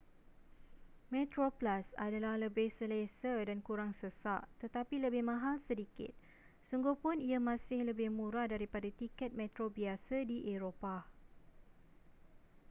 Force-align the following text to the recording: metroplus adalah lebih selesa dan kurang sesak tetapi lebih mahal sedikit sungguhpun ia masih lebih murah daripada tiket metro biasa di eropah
metroplus 1.13 1.85
adalah 2.05 2.33
lebih 2.45 2.69
selesa 2.77 3.33
dan 3.47 3.59
kurang 3.67 3.91
sesak 4.01 4.41
tetapi 4.61 4.95
lebih 5.05 5.21
mahal 5.31 5.55
sedikit 5.69 6.09
sungguhpun 6.73 7.17
ia 7.29 7.37
masih 7.51 7.79
lebih 7.89 8.09
murah 8.19 8.45
daripada 8.53 8.89
tiket 8.99 9.29
metro 9.39 9.65
biasa 9.77 10.15
di 10.31 10.37
eropah 10.53 11.01